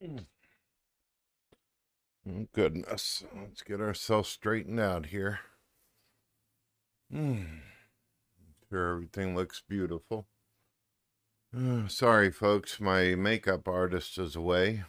[0.00, 0.18] Oh,
[2.52, 3.24] goodness.
[3.36, 5.40] Let's get ourselves straightened out here.
[7.12, 7.62] Mm.
[8.68, 10.26] Sure, everything looks beautiful.
[11.56, 12.78] Uh, sorry, folks.
[12.78, 14.84] My makeup artist is away,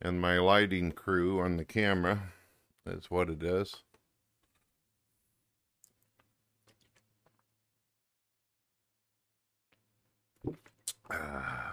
[0.00, 2.32] and my lighting crew on the camera
[2.86, 3.76] is what it is.
[11.10, 11.69] Uh,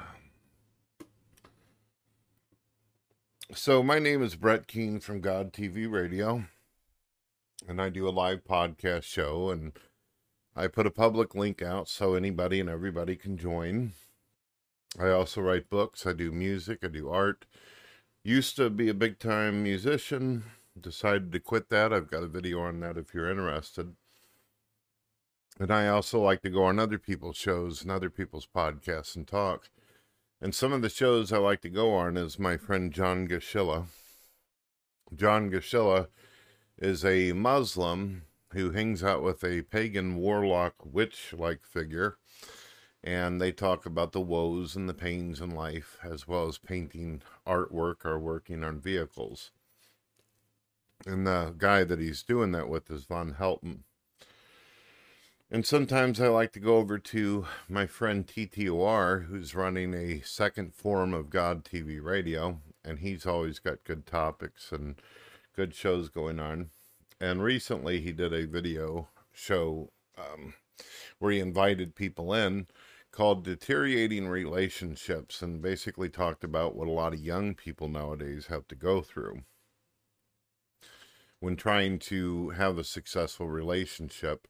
[3.53, 6.43] So, my name is Brett Keane from God TV Radio,
[7.65, 9.71] and I do a live podcast show, and
[10.53, 13.93] I put a public link out so anybody and everybody can join.
[14.99, 17.45] I also write books, I do music, I do art.
[18.21, 20.43] Used to be a big time musician,
[20.77, 21.93] decided to quit that.
[21.93, 23.95] I've got a video on that if you're interested.
[25.57, 29.25] And I also like to go on other people's shows and other people's podcasts and
[29.25, 29.69] talk.
[30.39, 33.87] And some of the shows I like to go on is my friend John Gashilla.
[35.15, 36.09] John Gashilla
[36.77, 42.17] is a Muslim who hangs out with a pagan warlock witch like figure.
[43.03, 47.21] And they talk about the woes and the pains in life, as well as painting
[47.47, 49.51] artwork or working on vehicles.
[51.05, 53.79] And the guy that he's doing that with is Von Helton.
[55.49, 60.73] And sometimes I like to go over to my friend TTOR, who's running a second
[60.73, 65.01] form of God TV radio, and he's always got good topics and
[65.55, 66.71] good shows going on.
[67.21, 70.53] And recently he did a video show um,
[71.17, 72.67] where he invited people in
[73.11, 78.67] called Deteriorating Relationships and basically talked about what a lot of young people nowadays have
[78.67, 79.43] to go through
[81.39, 84.47] when trying to have a successful relationship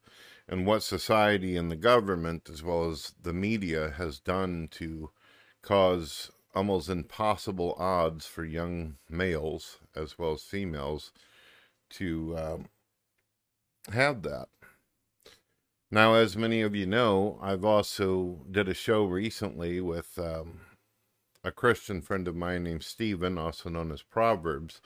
[0.48, 5.12] and what society and the government, as well as the media, has done to
[5.62, 11.12] cause almost impossible odds for young males as well as females
[11.90, 12.66] to um,
[13.92, 14.48] have that.
[15.92, 20.62] Now, as many of you know, I've also did a show recently with um,
[21.44, 24.82] a Christian friend of mine named Stephen, also known as Proverbs,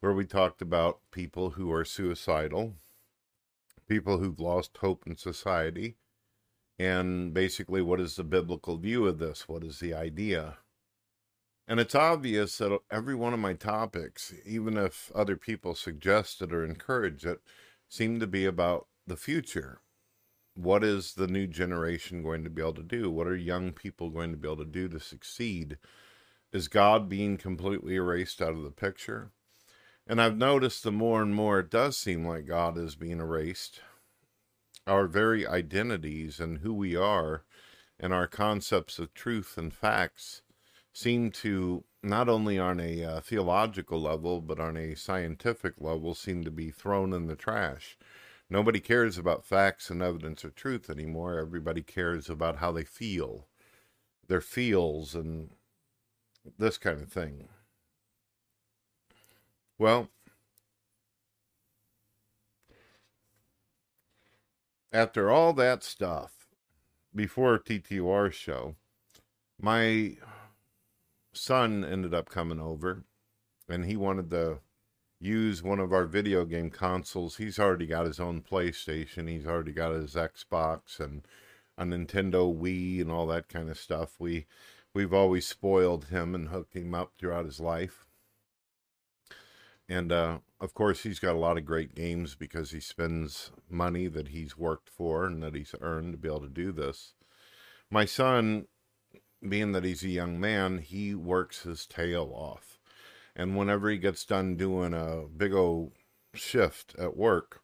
[0.00, 2.74] where we talked about people who are suicidal
[3.88, 5.96] people who've lost hope in society.
[6.78, 9.48] And basically, what is the biblical view of this?
[9.48, 10.58] What is the idea?
[11.66, 16.52] And it's obvious that every one of my topics, even if other people suggest it
[16.52, 17.40] or encourage it,
[17.88, 19.80] seem to be about the future.
[20.54, 23.10] What is the new generation going to be able to do?
[23.10, 25.78] What are young people going to be able to do to succeed?
[26.52, 29.30] Is God being completely erased out of the picture?
[30.06, 33.80] And I've noticed the more and more it does seem like God is being erased.
[34.86, 37.44] Our very identities and who we are
[37.98, 40.42] and our concepts of truth and facts
[40.92, 46.44] seem to, not only on a uh, theological level, but on a scientific level, seem
[46.44, 47.96] to be thrown in the trash.
[48.50, 51.38] Nobody cares about facts and evidence of truth anymore.
[51.38, 53.48] Everybody cares about how they feel,
[54.28, 55.50] their feels, and
[56.58, 57.48] this kind of thing.
[59.78, 60.08] Well,
[64.92, 66.48] after all that stuff,
[67.14, 68.76] before TTR show,
[69.60, 70.16] my
[71.32, 73.04] son ended up coming over
[73.68, 74.60] and he wanted to
[75.20, 77.36] use one of our video game consoles.
[77.36, 81.26] He's already got his own PlayStation, he's already got his Xbox and
[81.76, 84.14] a Nintendo Wii and all that kind of stuff.
[84.20, 84.46] We
[84.92, 88.06] we've always spoiled him and hooked him up throughout his life.
[89.88, 94.06] And uh, of course, he's got a lot of great games because he spends money
[94.08, 97.14] that he's worked for and that he's earned to be able to do this.
[97.90, 98.66] My son,
[99.46, 102.78] being that he's a young man, he works his tail off.
[103.36, 105.92] And whenever he gets done doing a big old
[106.34, 107.60] shift at work,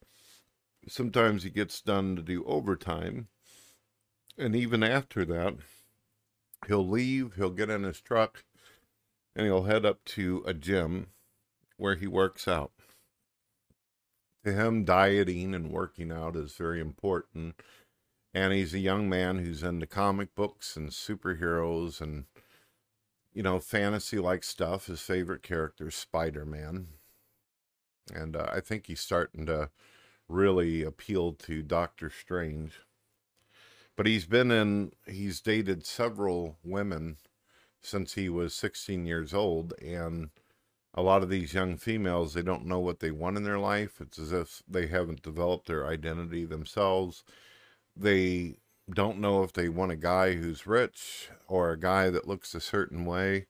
[0.88, 3.28] sometimes he gets done to do overtime.
[4.36, 5.56] And even after that,
[6.66, 8.44] he'll leave, he'll get in his truck,
[9.34, 11.08] and he'll head up to a gym
[11.80, 12.72] where he works out.
[14.44, 17.56] To him, dieting and working out is very important.
[18.32, 22.26] And he's a young man who's into comic books and superheroes and,
[23.32, 24.86] you know, fantasy like stuff.
[24.86, 26.88] His favorite character is Spider Man.
[28.14, 29.70] And uh, I think he's starting to
[30.28, 32.74] really appeal to Doctor Strange.
[33.96, 37.16] But he's been in, he's dated several women
[37.82, 39.74] since he was 16 years old.
[39.82, 40.30] And
[40.94, 44.00] a lot of these young females they don't know what they want in their life
[44.00, 47.22] it's as if they haven't developed their identity themselves
[47.96, 48.54] they
[48.92, 52.60] don't know if they want a guy who's rich or a guy that looks a
[52.60, 53.46] certain way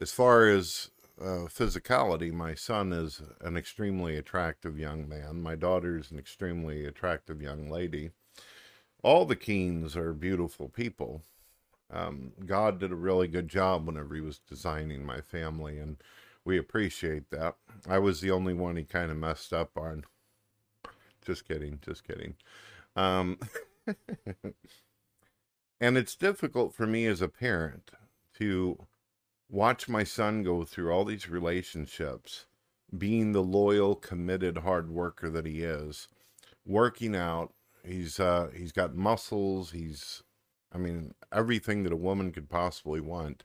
[0.00, 5.40] as far as uh, physicality, my son is an extremely attractive young man.
[5.40, 8.10] My daughter is an extremely attractive young lady.
[9.02, 11.22] All the Keanes are beautiful people.
[11.90, 15.96] Um, God did a really good job whenever He was designing my family, and
[16.46, 17.56] we appreciate that.
[17.88, 20.04] I was the only one He kind of messed up on.
[21.20, 22.36] Just kidding, just kidding.
[22.94, 23.38] Um,
[25.80, 27.90] and it's difficult for me as a parent
[28.38, 28.78] to
[29.50, 32.46] watch my son go through all these relationships,
[32.96, 36.06] being the loyal, committed, hard worker that he is,
[36.64, 37.52] working out.
[37.84, 39.72] He's uh, he's got muscles.
[39.72, 40.22] He's,
[40.72, 43.42] I mean, everything that a woman could possibly want.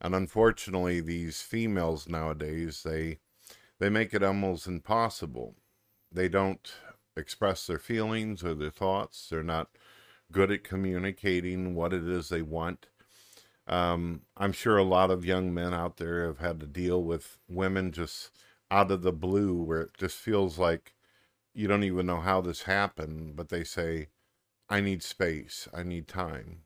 [0.00, 3.18] And unfortunately, these females nowadays they
[3.78, 5.56] they make it almost impossible.
[6.10, 6.72] They don't
[7.16, 9.28] express their feelings or their thoughts.
[9.28, 9.68] They're not
[10.32, 12.86] good at communicating what it is they want.
[13.66, 17.38] Um, I'm sure a lot of young men out there have had to deal with
[17.48, 18.30] women just
[18.70, 20.94] out of the blue where it just feels like
[21.54, 24.08] you don't even know how this happened, but they say,
[24.68, 26.62] I need space, I need time.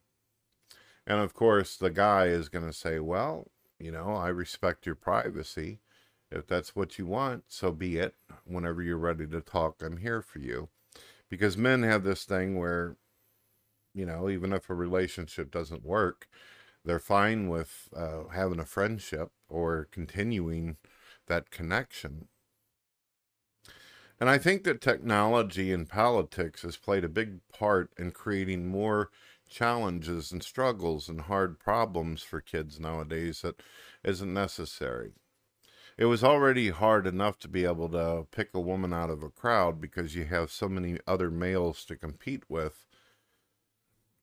[1.07, 4.95] And of course, the guy is going to say, Well, you know, I respect your
[4.95, 5.81] privacy.
[6.31, 8.15] If that's what you want, so be it.
[8.45, 10.69] Whenever you're ready to talk, I'm here for you.
[11.29, 12.97] Because men have this thing where,
[13.95, 16.29] you know, even if a relationship doesn't work,
[16.85, 20.77] they're fine with uh, having a friendship or continuing
[21.27, 22.29] that connection.
[24.21, 29.11] And I think that technology and politics has played a big part in creating more
[29.51, 33.63] challenges and struggles and hard problems for kids nowadays that
[34.05, 35.13] isn't necessary.
[35.99, 39.29] It was already hard enough to be able to pick a woman out of a
[39.29, 42.87] crowd because you have so many other males to compete with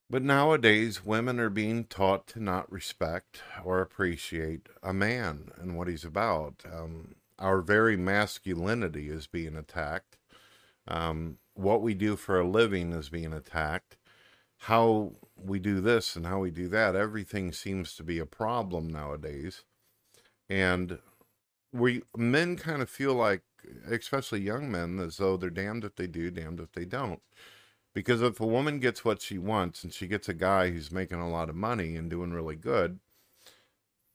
[0.10, 5.90] but nowadays, women are being taught to not respect or appreciate a man and what
[5.90, 6.64] he's about.
[6.66, 10.18] Um, our very masculinity is being attacked.
[10.88, 13.98] Um, what we do for a living is being attacked.
[14.62, 18.88] How we do this and how we do that, everything seems to be a problem
[18.90, 19.64] nowadays.
[20.50, 21.00] And
[21.72, 23.44] we men kind of feel like,
[23.90, 27.22] especially young men, as though they're damned if they do, damned if they don't.
[27.94, 31.20] Because if a woman gets what she wants and she gets a guy who's making
[31.20, 33.00] a lot of money and doing really good,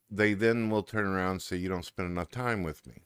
[0.09, 3.03] they then will turn around and say, You don't spend enough time with me.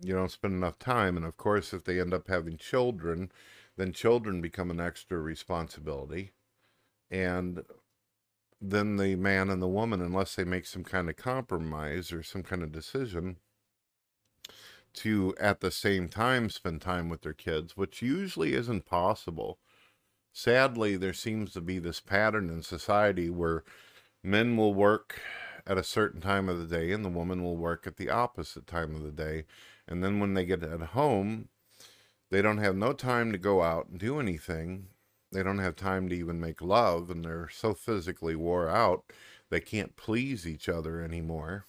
[0.00, 1.16] You don't spend enough time.
[1.16, 3.32] And of course, if they end up having children,
[3.76, 6.32] then children become an extra responsibility.
[7.10, 7.62] And
[8.60, 12.42] then the man and the woman, unless they make some kind of compromise or some
[12.42, 13.36] kind of decision
[14.94, 19.58] to at the same time spend time with their kids, which usually isn't possible
[20.38, 23.64] sadly, there seems to be this pattern in society where
[24.22, 25.20] men will work
[25.66, 28.66] at a certain time of the day and the woman will work at the opposite
[28.66, 29.44] time of the day.
[29.86, 31.48] And then when they get at home,
[32.30, 34.88] they don't have no time to go out and do anything.
[35.32, 39.04] They don't have time to even make love, and they're so physically wore out,
[39.50, 41.66] they can't please each other anymore.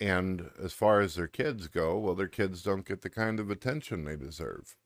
[0.00, 3.50] And as far as their kids go, well, their kids don't get the kind of
[3.50, 4.76] attention they deserve.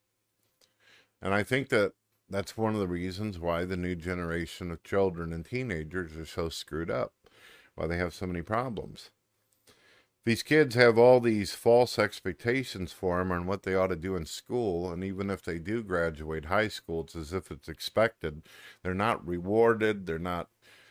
[1.20, 1.92] And I think that
[2.28, 6.48] that's one of the reasons why the new generation of children and teenagers are so
[6.48, 7.12] screwed up,
[7.74, 9.10] why they have so many problems.
[10.24, 14.14] These kids have all these false expectations for them on what they ought to do
[14.14, 18.42] in school, and even if they do graduate high school, it's as if it's expected.
[18.82, 20.06] They're not rewarded.
[20.06, 20.48] They're not.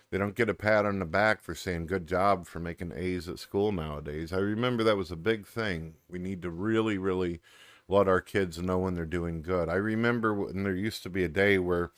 [0.10, 3.30] They don't get a pat on the back for saying good job for making A's
[3.30, 4.34] at school nowadays.
[4.34, 5.94] I remember that was a big thing.
[6.10, 7.40] We need to really, really
[7.88, 9.70] let our kids know when they're doing good.
[9.70, 11.92] I remember when there used to be a day where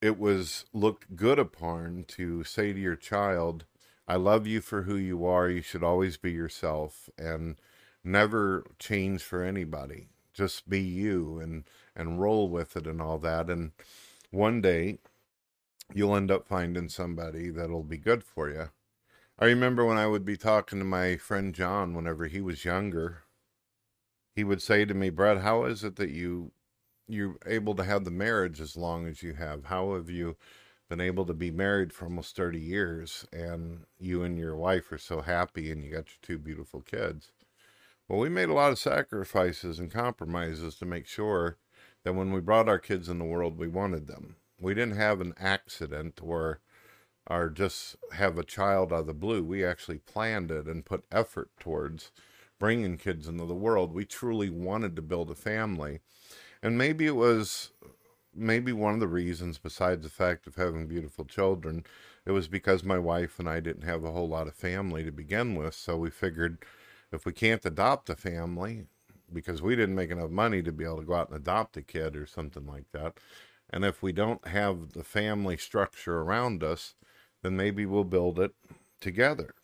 [0.00, 3.64] it was looked good upon to say to your child,
[4.08, 5.50] I love you for who you are.
[5.50, 7.56] You should always be yourself and
[8.04, 10.08] never change for anybody.
[10.34, 11.64] Just be you and
[11.96, 13.50] and roll with it and all that.
[13.50, 13.72] And
[14.32, 14.98] one day
[15.94, 18.70] you'll end up finding somebody that'll be good for you.
[19.38, 23.24] I remember when I would be talking to my friend John whenever he was younger
[24.38, 26.52] he would say to me, Brett, how is it that you
[27.08, 29.64] you're able to have the marriage as long as you have?
[29.64, 30.36] How have you
[30.88, 34.98] been able to be married for almost 30 years and you and your wife are
[34.98, 37.32] so happy and you got your two beautiful kids?
[38.08, 41.58] Well, we made a lot of sacrifices and compromises to make sure
[42.04, 44.36] that when we brought our kids in the world, we wanted them.
[44.58, 46.60] We didn't have an accident or
[47.30, 49.44] or just have a child out of the blue.
[49.44, 52.10] We actually planned it and put effort towards
[52.58, 53.92] bringing kids into the world.
[53.92, 56.00] We truly wanted to build a family.
[56.62, 57.70] And maybe it was
[58.34, 61.84] maybe one of the reasons, besides the fact of having beautiful children,
[62.26, 65.12] it was because my wife and I didn't have a whole lot of family to
[65.12, 65.74] begin with.
[65.74, 66.58] So we figured
[67.12, 68.84] if we can't adopt a family,
[69.32, 71.82] because we didn't make enough money to be able to go out and adopt a
[71.82, 73.18] kid or something like that,
[73.70, 76.94] and if we don't have the family structure around us,
[77.42, 78.52] then maybe we'll build it
[79.00, 79.54] together.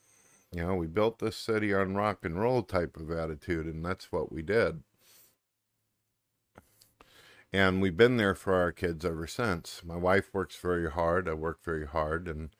[0.52, 4.12] You know, we built this city on rock and roll type of attitude, and that's
[4.12, 4.82] what we did.
[7.54, 9.80] And we've been there for our kids ever since.
[9.84, 11.28] My wife works very hard.
[11.28, 12.50] I work very hard, and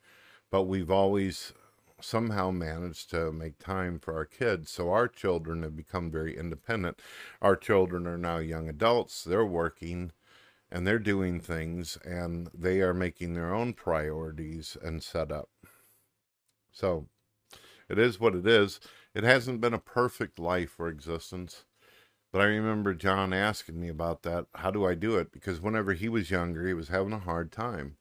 [0.49, 1.51] but we've always
[1.99, 4.71] somehow managed to make time for our kids.
[4.71, 7.01] So our children have become very independent.
[7.41, 9.25] Our children are now young adults.
[9.25, 10.13] They're working
[10.71, 15.49] and they're doing things and they are making their own priorities and set up.
[16.71, 17.09] So
[17.89, 18.79] it is what it is.
[19.13, 21.65] It hasn't been a perfect life or existence.
[22.35, 24.47] But I remember John asking me about that.
[24.55, 25.31] How do I do it?
[25.31, 27.95] Because whenever he was younger, he was having a hard time.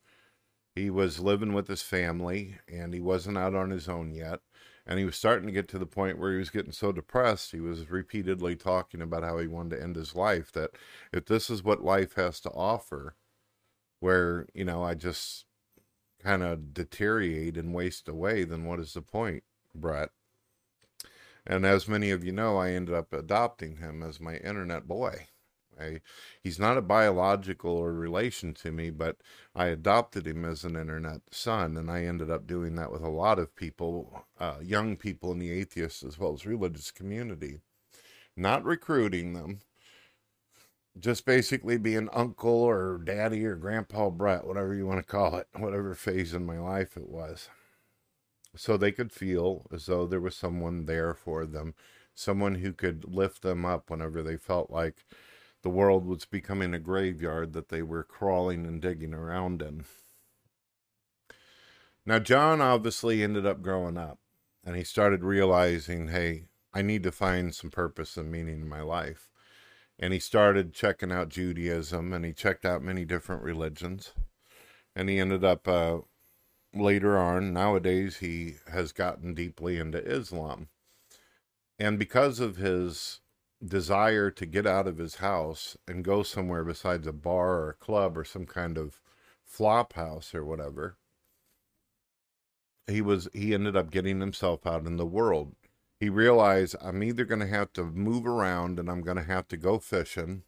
[0.74, 4.40] He was living with his family and he wasn't out on his own yet.
[4.84, 7.52] And he was starting to get to the point where he was getting so depressed.
[7.52, 10.50] He was repeatedly talking about how he wanted to end his life.
[10.50, 10.72] That
[11.12, 13.14] if this is what life has to offer,
[14.00, 15.44] where, you know, I just
[16.20, 19.44] kind of deteriorate and waste away, then what is the point,
[19.76, 20.10] Brett?
[21.46, 25.28] And as many of you know, I ended up adopting him as my internet boy.
[25.78, 26.00] I,
[26.40, 29.16] he's not a biological or relation to me, but
[29.54, 33.08] I adopted him as an internet son, and I ended up doing that with a
[33.08, 37.60] lot of people, uh, young people in the atheist as well as religious community.
[38.36, 39.60] Not recruiting them,
[40.98, 45.48] just basically being uncle or daddy or grandpa Brett, whatever you want to call it,
[45.56, 47.48] whatever phase in my life it was.
[48.56, 51.74] So they could feel as though there was someone there for them,
[52.14, 55.04] someone who could lift them up whenever they felt like
[55.62, 59.84] the world was becoming a graveyard that they were crawling and digging around in.
[62.06, 64.18] Now, John obviously ended up growing up
[64.62, 68.82] and he started realizing, hey, I need to find some purpose and meaning in my
[68.82, 69.30] life.
[69.98, 74.12] And he started checking out Judaism and he checked out many different religions.
[74.94, 75.98] And he ended up uh,
[76.74, 80.68] later on, nowadays, he has gotten deeply into Islam.
[81.78, 83.20] And because of his
[83.66, 87.74] desire to get out of his house and go somewhere besides a bar or a
[87.74, 89.00] club or some kind of
[89.44, 90.96] flop house or whatever
[92.86, 95.54] he was he ended up getting himself out in the world
[95.98, 99.48] he realized i'm either going to have to move around and i'm going to have
[99.48, 100.42] to go fishing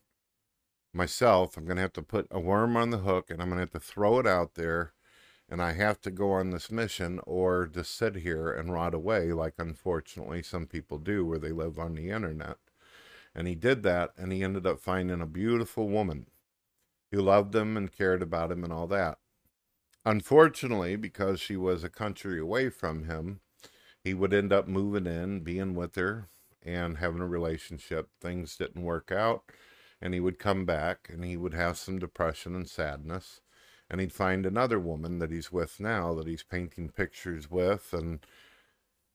[0.92, 3.58] myself i'm going to have to put a worm on the hook and i'm going
[3.58, 4.92] to have to throw it out there
[5.48, 9.32] and i have to go on this mission or just sit here and rot away
[9.32, 12.58] like unfortunately some people do where they live on the internet
[13.36, 16.26] and he did that, and he ended up finding a beautiful woman
[17.12, 19.18] who loved him and cared about him and all that.
[20.06, 23.40] Unfortunately, because she was a country away from him,
[24.02, 26.28] he would end up moving in, being with her,
[26.62, 28.08] and having a relationship.
[28.22, 29.42] Things didn't work out,
[30.00, 33.42] and he would come back and he would have some depression and sadness.
[33.88, 37.92] And he'd find another woman that he's with now that he's painting pictures with.
[37.92, 38.20] And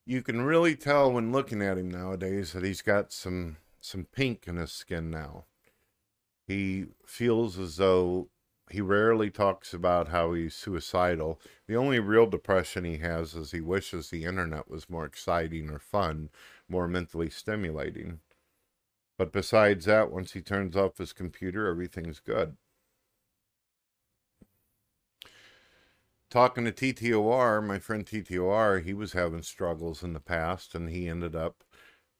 [0.06, 4.46] you can really tell when looking at him nowadays that he's got some some pink
[4.46, 5.44] in his skin now.
[6.46, 8.28] He feels as though
[8.70, 11.40] he rarely talks about how he's suicidal.
[11.66, 15.78] The only real depression he has is he wishes the internet was more exciting or
[15.78, 16.30] fun,
[16.68, 18.20] more mentally stimulating.
[19.18, 22.56] But besides that, once he turns off his computer, everything's good.
[26.32, 31.06] Talking to TTOR, my friend TTOR, he was having struggles in the past and he
[31.06, 31.62] ended up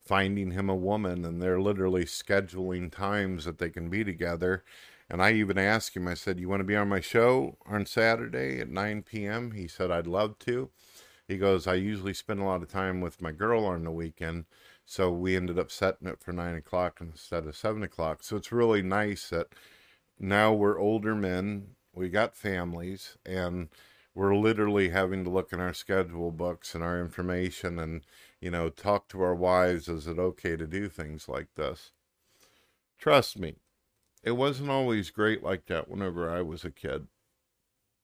[0.04, 4.64] finding him a woman and they're literally scheduling times that they can be together.
[5.08, 7.86] And I even asked him, I said, You want to be on my show on
[7.86, 9.52] Saturday at 9 p.m.?
[9.52, 10.68] He said, I'd love to.
[11.26, 14.44] He goes, I usually spend a lot of time with my girl on the weekend.
[14.84, 18.22] So we ended up setting it for 9 o'clock instead of 7 o'clock.
[18.22, 19.54] So it's really nice that
[20.20, 23.70] now we're older men, we got families, and
[24.14, 28.02] we're literally having to look in our schedule books and our information and
[28.42, 29.88] you know, talk to our wives.
[29.88, 31.92] Is it okay to do things like this?
[32.98, 33.54] Trust me,
[34.22, 37.06] it wasn't always great like that whenever I was a kid.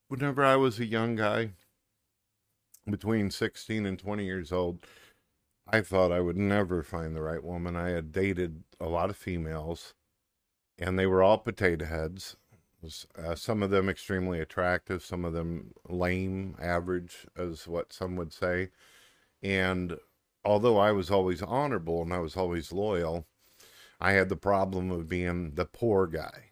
[0.06, 1.50] Whenever I was a young guy,
[2.88, 4.78] between 16 and 20 years old,
[5.66, 7.76] I thought I would never find the right woman.
[7.76, 9.92] I had dated a lot of females,
[10.78, 12.36] and they were all potato heads.
[13.16, 18.32] Uh, some of them extremely attractive, some of them lame, average, as what some would
[18.32, 18.70] say.
[19.42, 19.98] And
[20.44, 23.26] although I was always honorable and I was always loyal,
[24.00, 26.48] I had the problem of being the poor guy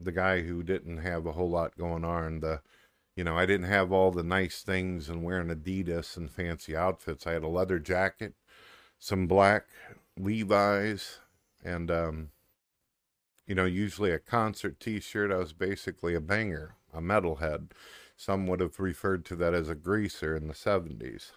[0.00, 2.40] the guy who didn't have a whole lot going on.
[2.40, 2.62] The,
[3.14, 7.26] you know, I didn't have all the nice things and wearing Adidas and fancy outfits.
[7.26, 8.34] I had a leather jacket,
[8.98, 9.66] some black
[10.18, 11.18] Levi's,
[11.62, 12.30] and um,
[13.50, 15.32] you know, usually a concert T-shirt.
[15.32, 17.72] I was basically a banger, a metalhead.
[18.16, 21.32] Some would have referred to that as a greaser in the '70s.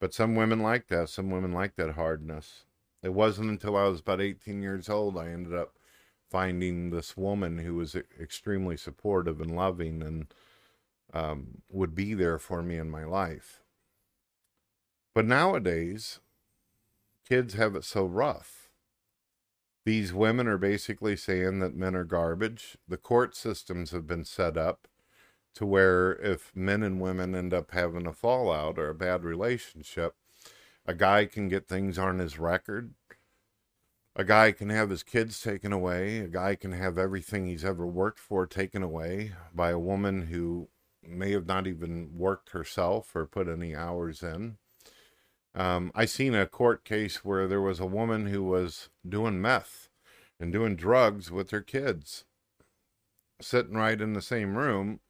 [0.00, 1.10] But some women like that.
[1.10, 2.64] Some women like that hardness.
[3.02, 5.74] It wasn't until I was about 18 years old I ended up
[6.30, 10.32] finding this woman who was extremely supportive and loving and
[11.12, 13.60] um, would be there for me in my life.
[15.14, 16.20] But nowadays,
[17.28, 18.57] kids have it so rough.
[19.88, 22.76] These women are basically saying that men are garbage.
[22.86, 24.86] The court systems have been set up
[25.54, 30.14] to where if men and women end up having a fallout or a bad relationship,
[30.84, 32.92] a guy can get things on his record
[34.14, 36.18] a guy can have his kids taken away.
[36.18, 40.68] A guy can have everything he's ever worked for taken away by a woman who
[41.02, 44.58] may have not even worked herself or put any hours in.
[45.58, 49.88] Um, I seen a court case where there was a woman who was doing meth
[50.38, 52.24] and doing drugs with her kids,
[53.40, 55.00] sitting right in the same room.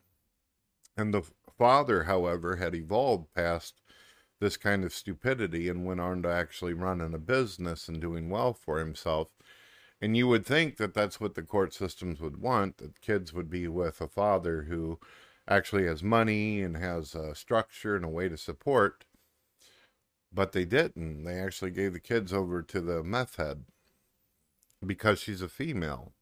[0.97, 1.23] And the
[1.59, 3.83] father, however, had evolved past
[4.41, 8.55] this kind of stupidity and went on to actually running a business and doing well
[8.55, 9.29] for himself.
[10.01, 13.51] And you would think that that's what the court systems would want, that kids would
[13.51, 14.99] be with a father who
[15.47, 19.05] actually has money and has a structure and a way to support.
[20.33, 21.25] But they didn't.
[21.25, 23.65] They actually gave the kids over to the meth head
[24.85, 26.13] because she's a female.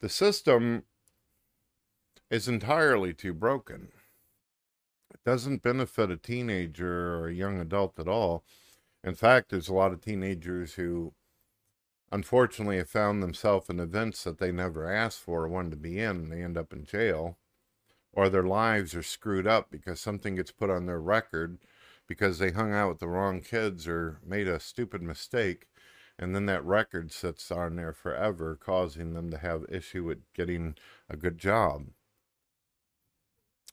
[0.00, 0.84] The system
[2.30, 3.92] is entirely too broken.
[5.12, 8.42] It doesn't benefit a teenager or a young adult at all.
[9.04, 11.12] In fact, there's a lot of teenagers who
[12.10, 16.00] unfortunately have found themselves in events that they never asked for or wanted to be
[16.00, 17.36] in, and they end up in jail.
[18.12, 21.58] Or their lives are screwed up because something gets put on their record
[22.06, 25.66] because they hung out with the wrong kids or made a stupid mistake
[26.18, 30.74] and then that record sits on there forever causing them to have issue with getting
[31.08, 31.86] a good job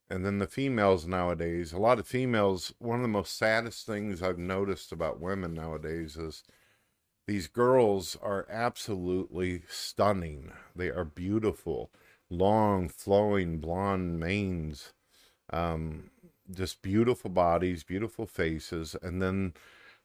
[0.10, 4.24] and then the females nowadays, a lot of females, one of the most saddest things
[4.24, 6.44] I've noticed about women nowadays is
[7.28, 10.52] these girls are absolutely stunning.
[10.76, 11.92] They are beautiful,
[12.30, 14.94] long, flowing blonde manes,
[15.52, 16.12] um,
[16.52, 19.54] just beautiful bodies, beautiful faces, and then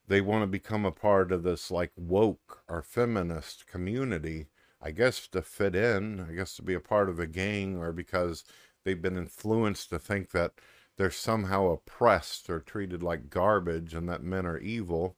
[0.06, 4.46] they want to become a part of this like woke or feminist community.
[4.80, 7.92] I guess to fit in, I guess to be a part of a gang, or
[7.92, 8.44] because
[8.84, 10.52] they've been influenced to think that
[10.96, 15.16] they're somehow oppressed or treated like garbage and that men are evil.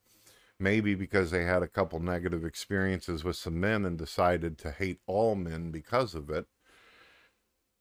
[0.58, 5.00] Maybe because they had a couple negative experiences with some men and decided to hate
[5.06, 6.46] all men because of it.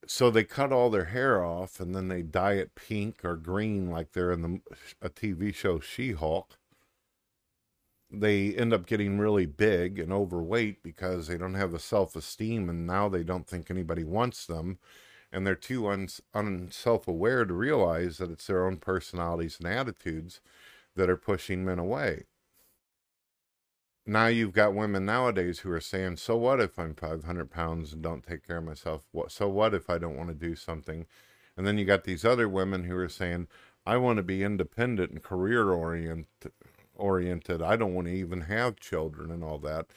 [0.07, 3.89] So they cut all their hair off and then they dye it pink or green
[3.89, 4.61] like they're in the
[5.01, 6.57] a TV show She-Hulk.
[8.11, 12.85] They end up getting really big and overweight because they don't have the self-esteem and
[12.85, 14.79] now they don't think anybody wants them
[15.31, 20.39] and they're too un- unself-aware to realize that it's their own personalities and attitudes
[20.95, 22.25] that are pushing men away.
[24.07, 28.03] Now you've got women nowadays who are saying, "So what if I'm 500 pounds and
[28.03, 29.03] don't take care of myself?
[29.11, 29.31] What?
[29.31, 31.07] So what if I don't want to do something?"
[31.57, 33.47] And then you got these other women who are saying,
[33.85, 36.51] "I want to be independent and career oriented.
[36.93, 37.61] Oriented.
[37.63, 39.87] I don't want to even have children and all that."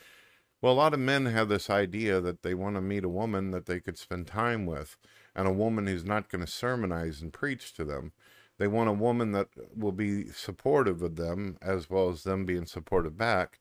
[0.62, 3.50] Well, a lot of men have this idea that they want to meet a woman
[3.50, 4.96] that they could spend time with
[5.34, 8.12] and a woman who's not going to sermonize and preach to them.
[8.56, 12.66] They want a woman that will be supportive of them as well as them being
[12.66, 13.60] supportive back.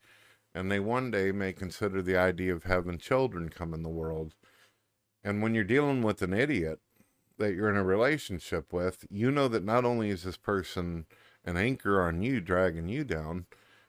[0.57, 4.33] And they one day may consider the idea of having children come in the world.
[5.23, 6.79] And when you're dealing with an idiot
[7.37, 11.05] that you're in a relationship with, you know that not only is this person
[11.45, 13.45] an anchor on you, dragging you down,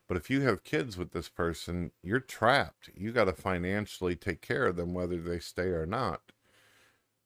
[0.07, 2.91] but if you have kids with this person, you're trapped.
[2.95, 6.33] You got to financially take care of them, whether they stay or not.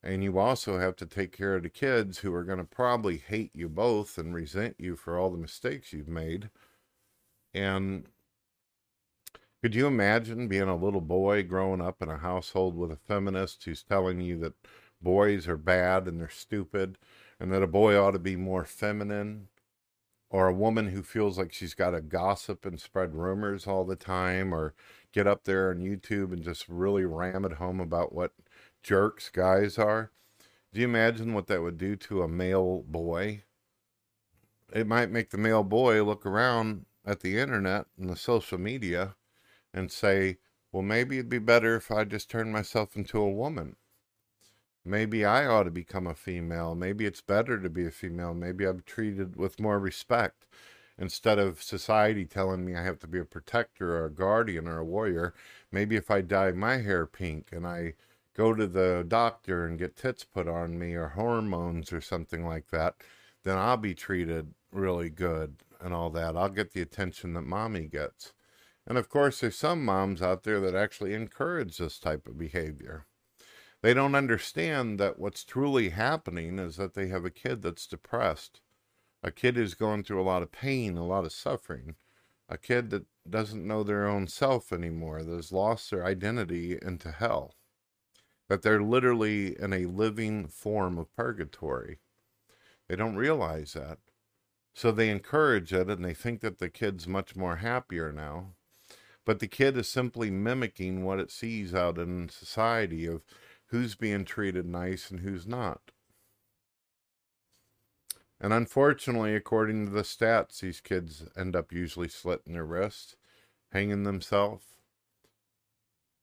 [0.05, 3.17] And you also have to take care of the kids who are going to probably
[3.17, 6.49] hate you both and resent you for all the mistakes you've made.
[7.53, 8.07] And
[9.63, 13.63] could you imagine being a little boy growing up in a household with a feminist
[13.63, 14.55] who's telling you that
[15.01, 16.99] boys are bad and they're stupid
[17.39, 19.47] and that a boy ought to be more feminine?
[20.31, 23.97] Or a woman who feels like she's got to gossip and spread rumors all the
[23.97, 24.75] time or
[25.13, 28.33] get up there on YouTube and just really ram it home about what
[28.83, 30.11] jerks guys are.
[30.73, 33.45] Do you imagine what that would do to a male boy?
[34.73, 39.15] It might make the male boy look around at the internet and the social media
[39.73, 40.39] and say,
[40.71, 43.77] well, maybe it'd be better if I just turned myself into a woman.
[44.85, 46.75] Maybe I ought to become a female.
[46.75, 48.35] Maybe it's better to be a female.
[48.35, 50.47] Maybe I'm treated with more respect.
[50.99, 54.79] Instead of society telling me I have to be a protector or a guardian or
[54.79, 55.35] a warrior,
[55.71, 57.95] maybe if I dye my hair pink and I
[58.35, 62.71] go to the doctor and get tits put on me or hormones or something like
[62.71, 62.97] that,
[63.45, 66.37] then I'll be treated really good and all that.
[66.37, 68.33] I'll get the attention that mommy gets.
[68.87, 73.07] And of course, there's some moms out there that actually encourage this type of behavior.
[73.83, 78.61] They don't understand that what's truly happening is that they have a kid that's depressed,
[79.23, 81.97] a kid who's going through a lot of pain, a lot of suffering,
[82.49, 87.11] a kid that doesn't know their own self anymore, that has lost their identity into
[87.11, 87.55] hell,
[88.49, 92.01] that they're literally in a living form of purgatory.
[92.89, 93.99] They don't realize that.
[94.75, 98.55] So they encourage it and they think that the kid's much more happier now.
[99.25, 103.23] But the kid is simply mimicking what it sees out in society of
[103.67, 105.93] who's being treated nice and who's not.
[108.41, 113.15] And unfortunately, according to the stats, these kids end up usually slitting their wrists,
[113.71, 114.65] hanging themselves,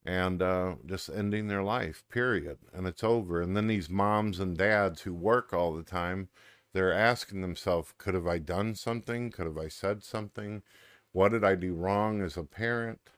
[0.06, 2.58] and uh, just ending their life, period.
[2.74, 3.42] And it's over.
[3.42, 6.28] And then these moms and dads who work all the time,
[6.74, 9.32] they're asking themselves, could have I done something?
[9.32, 10.62] Could have I said something?
[11.12, 13.10] What did I do wrong as a parent?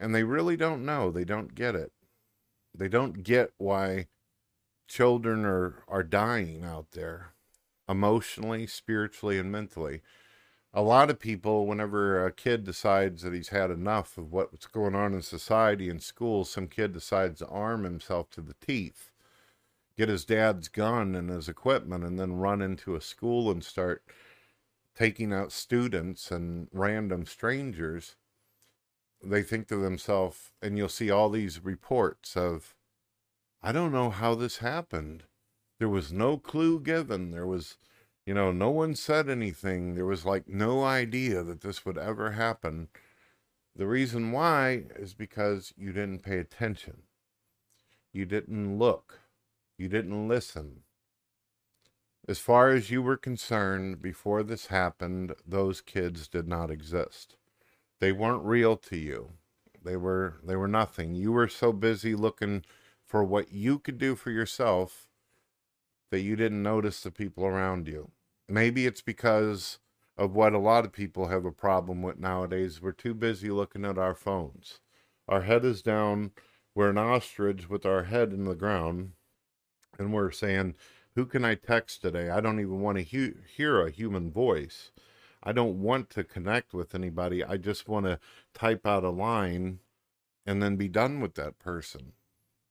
[0.00, 1.10] And they really don't know.
[1.10, 1.92] They don't get it.
[2.74, 4.08] They don't get why
[4.88, 7.34] children are, are dying out there
[7.88, 10.02] emotionally, spiritually, and mentally.
[10.74, 14.94] A lot of people, whenever a kid decides that he's had enough of what's going
[14.94, 19.10] on in society and school, some kid decides to arm himself to the teeth,
[19.98, 24.02] get his dad's gun and his equipment, and then run into a school and start
[24.94, 28.16] taking out students and random strangers,
[29.22, 32.74] they think to themselves, and you'll see all these reports of,
[33.62, 35.24] I don't know how this happened.
[35.78, 37.30] There was no clue given.
[37.30, 37.78] There was,
[38.26, 39.94] you know, no one said anything.
[39.94, 42.88] There was like no idea that this would ever happen.
[43.74, 47.02] The reason why is because you didn't pay attention.
[48.12, 49.20] You didn't look.
[49.78, 50.82] You didn't listen.
[52.28, 57.36] As far as you were concerned, before this happened, those kids did not exist.
[57.98, 59.32] They weren't real to you.
[59.84, 61.14] They were they were nothing.
[61.14, 62.64] You were so busy looking
[63.04, 65.08] for what you could do for yourself
[66.10, 68.12] that you didn't notice the people around you.
[68.48, 69.78] Maybe it's because
[70.16, 72.80] of what a lot of people have a problem with nowadays.
[72.80, 74.78] We're too busy looking at our phones.
[75.26, 76.32] Our head is down.
[76.74, 79.12] We're an ostrich with our head in the ground,
[79.98, 80.74] and we're saying,
[81.14, 82.30] who can I text today?
[82.30, 84.90] I don't even want to he- hear a human voice.
[85.42, 87.44] I don't want to connect with anybody.
[87.44, 88.18] I just want to
[88.54, 89.80] type out a line
[90.46, 92.12] and then be done with that person.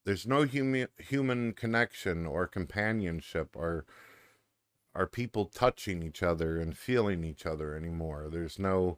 [0.05, 3.85] There's no human human connection or companionship or
[4.95, 8.27] are people touching each other and feeling each other anymore.
[8.29, 8.97] There's no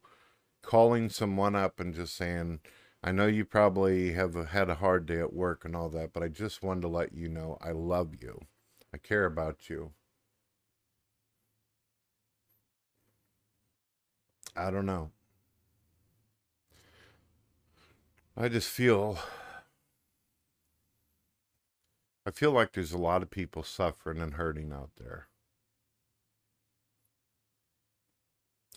[0.61, 2.61] calling someone up and just saying,
[3.03, 6.23] I know you probably have had a hard day at work and all that, but
[6.23, 8.39] I just wanted to let you know I love you.
[8.93, 9.91] I care about you.
[14.55, 15.11] I don't know.
[18.37, 19.19] I just feel
[22.25, 25.27] I feel like there's a lot of people suffering and hurting out there.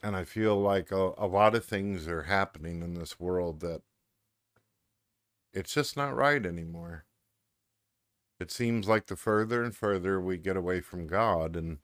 [0.03, 3.83] And I feel like a, a lot of things are happening in this world that
[5.53, 7.05] it's just not right anymore.
[8.39, 11.79] It seems like the further and further we get away from God and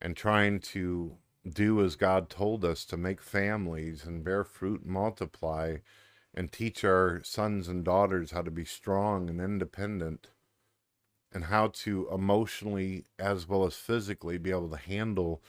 [0.00, 4.92] and trying to do as God told us to make families and bear fruit and
[4.92, 5.76] multiply
[6.34, 10.30] and teach our sons and daughters how to be strong and independent
[11.32, 15.42] and how to emotionally as well as physically be able to handle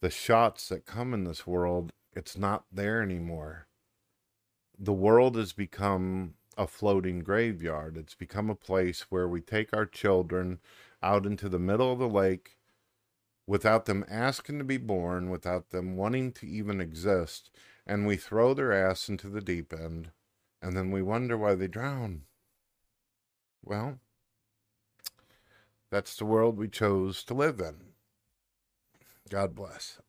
[0.00, 3.66] the shots that come in this world, it's not there anymore.
[4.78, 7.96] The world has become a floating graveyard.
[7.96, 10.58] It's become a place where we take our children
[11.02, 12.58] out into the middle of the lake
[13.46, 17.50] without them asking to be born, without them wanting to even exist,
[17.86, 20.10] and we throw their ass into the deep end,
[20.60, 22.22] and then we wonder why they drown.
[23.64, 24.00] Well,
[25.90, 27.76] that's the world we chose to live in.
[29.30, 30.00] God bless.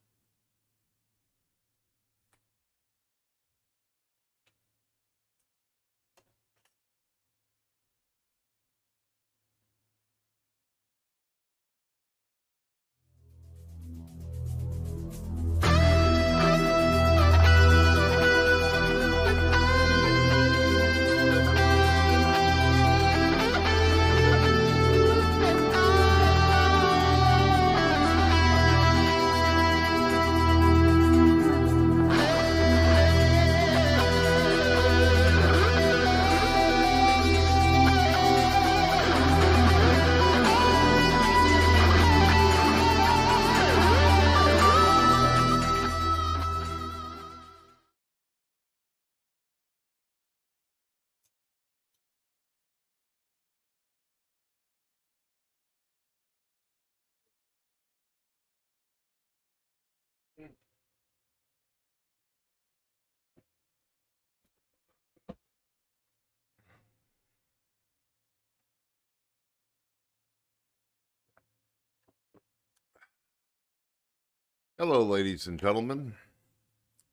[74.79, 76.13] Hello, ladies and gentlemen.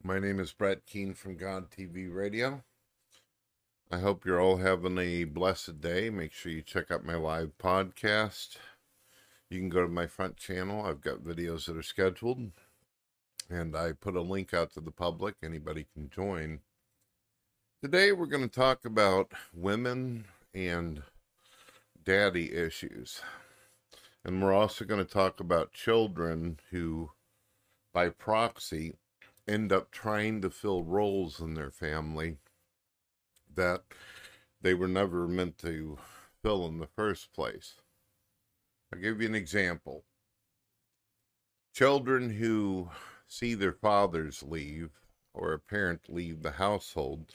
[0.01, 2.63] My name is Brett Keane from God TV Radio.
[3.91, 6.09] I hope you're all having a blessed day.
[6.09, 8.59] Make sure you check out my live podcast.
[9.51, 10.87] You can go to my front channel.
[10.87, 12.53] I've got videos that are scheduled,
[13.51, 15.35] and I put a link out to the public.
[15.43, 16.61] Anybody can join.
[17.83, 21.03] Today, we're going to talk about women and
[22.05, 23.23] daddy issues.
[24.25, 27.11] And we're also going to talk about children who
[27.97, 28.93] by proxy
[29.49, 32.37] end up trying to fill roles in their family
[33.55, 33.85] that
[34.61, 35.97] they were never meant to
[36.43, 37.77] fill in the first place.
[38.93, 40.05] I'll give you an example.
[41.73, 42.91] Children who
[43.27, 44.91] see their fathers leave
[45.33, 47.33] or a parent leave the household,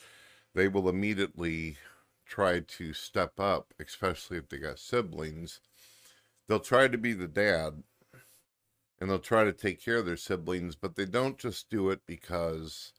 [0.54, 1.78] they will immediately
[2.24, 5.60] try to step up, especially if they got siblings.
[6.47, 7.82] They'll try to be the dad
[9.02, 12.02] and they'll try to take care of their siblings, but they don't just do it
[12.06, 12.94] because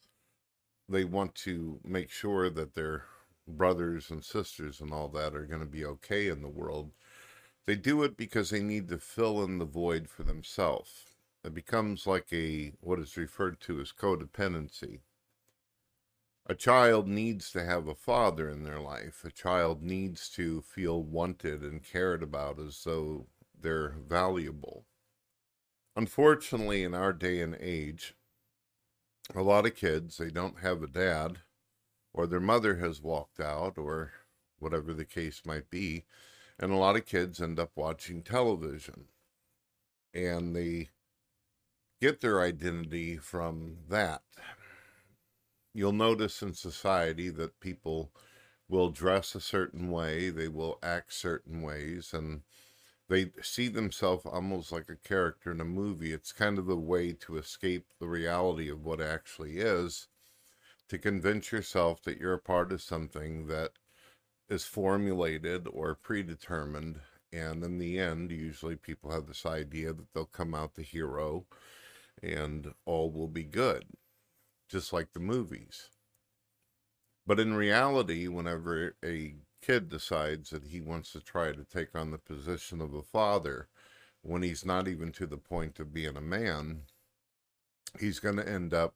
[0.89, 3.05] they want to make sure that their
[3.47, 6.91] brothers and sisters and all that are going to be okay in the world.
[7.67, 11.05] They do it because they need to fill in the void for themselves.
[11.45, 15.03] It becomes like a what is referred to as codependency.
[16.47, 19.23] A child needs to have a father in their life.
[19.25, 24.85] A child needs to feel wanted and cared about as though they're valuable
[25.97, 28.15] unfortunately, in our day and age,
[29.35, 31.39] a lot of kids, they don't have a dad,
[32.13, 34.13] or their mother has walked out, or
[34.59, 36.05] whatever the case might be.
[36.59, 39.07] And a lot of kids end up watching television.
[40.15, 40.91] And they
[42.01, 44.23] get their identity from that.
[45.75, 48.13] You'll notice in society that people
[48.69, 52.43] will dress a certain way, they will act certain ways, and
[53.13, 56.15] they see themselves almost like a character in a movie.
[56.15, 60.09] It's kind of the way to escape the reality of what actually is,
[60.89, 63.73] to convince yourself that you're a part of something that
[64.49, 67.01] is formulated or predetermined.
[67.31, 71.45] And in the end, usually people have this idea that they'll come out the hero
[72.23, 73.85] and all will be good,
[74.71, 75.91] just like the movies.
[77.27, 82.11] But in reality, whenever a kid decides that he wants to try to take on
[82.11, 83.69] the position of a father
[84.23, 86.83] when he's not even to the point of being a man,
[87.99, 88.95] he's going to end up,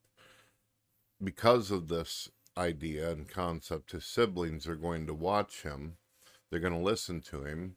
[1.23, 5.97] because of this idea and concept, his siblings are going to watch him.
[6.51, 7.77] They're going to listen to him.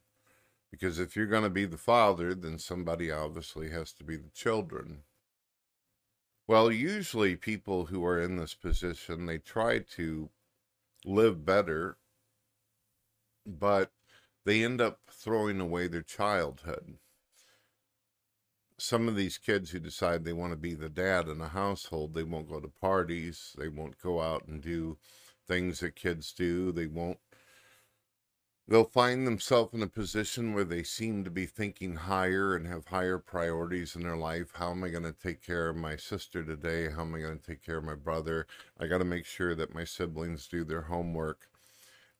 [0.70, 4.30] Because if you're going to be the father, then somebody obviously has to be the
[4.30, 5.02] children.
[6.46, 10.30] Well, usually people who are in this position, they try to
[11.04, 11.96] live better
[13.46, 13.92] but
[14.44, 16.98] they end up throwing away their childhood.
[18.78, 22.14] Some of these kids who decide they want to be the dad in a household,
[22.14, 24.96] they won't go to parties, they won't go out and do
[25.46, 27.18] things that kids do, they won't
[28.70, 32.86] they'll find themselves in a position where they seem to be thinking higher and have
[32.86, 34.52] higher priorities in their life.
[34.54, 36.88] How am I going to take care of my sister today?
[36.88, 38.46] How am I going to take care of my brother?
[38.78, 41.49] I got to make sure that my siblings do their homework.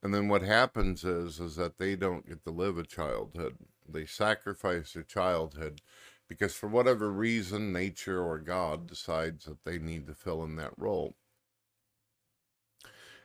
[0.02, 3.56] And then what happens is is that they don't get to live a childhood.
[3.88, 5.80] They sacrifice their childhood
[6.28, 10.72] because for whatever reason, nature or God decides that they need to fill in that
[10.76, 11.16] role.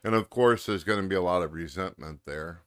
[0.03, 2.61] And of course, there's going to be a lot of resentment there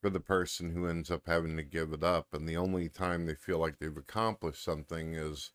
[0.00, 2.28] for the person who ends up having to give it up.
[2.32, 5.52] And the only time they feel like they've accomplished something is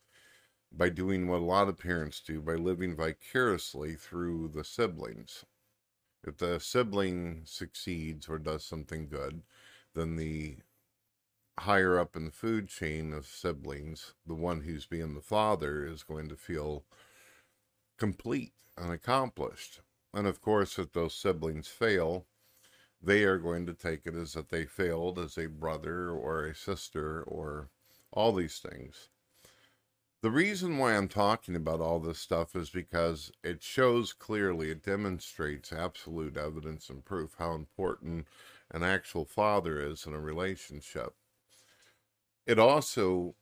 [0.72, 5.44] by doing what a lot of parents do, by living vicariously through the siblings.
[6.26, 9.42] If the sibling succeeds or does something good,
[9.94, 10.56] then the
[11.58, 16.02] higher up in the food chain of siblings, the one who's being the father is
[16.02, 16.84] going to feel
[17.98, 19.80] complete and accomplished.
[20.12, 22.26] And of course, if those siblings fail,
[23.02, 26.54] they are going to take it as that they failed as a brother or a
[26.54, 27.68] sister or
[28.12, 29.10] all these things.
[30.24, 34.82] The reason why I'm talking about all this stuff is because it shows clearly, it
[34.82, 38.26] demonstrates absolute evidence and proof how important
[38.70, 41.12] an actual father is in a relationship.
[42.46, 43.34] It also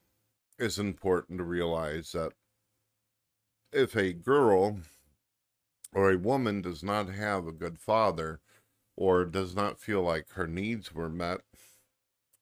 [0.59, 2.33] is important to realize that
[3.73, 4.81] if a girl
[5.93, 8.41] or a woman does not have a good father
[8.97, 11.43] or does not feel like her needs were met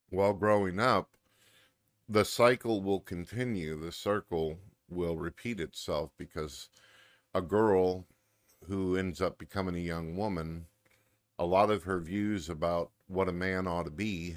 [0.08, 1.09] while growing up,
[2.10, 3.78] the cycle will continue.
[3.78, 6.68] The circle will repeat itself because
[7.32, 8.06] a girl
[8.66, 10.66] who ends up becoming a young woman,
[11.38, 14.36] a lot of her views about what a man ought to be,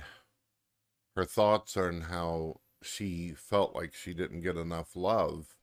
[1.16, 5.58] her thoughts on how she felt like she didn't get enough love,